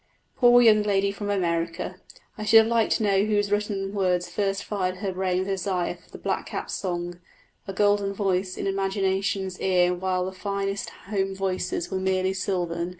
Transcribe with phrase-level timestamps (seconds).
[0.35, 1.97] Poor young lady from America!
[2.35, 5.99] I should have liked to know whose written words first fired her brain with desire
[6.03, 7.19] of the blackcap's song
[7.67, 12.89] a golden voice in imagination's ear, while the finest home voices were merely silvern.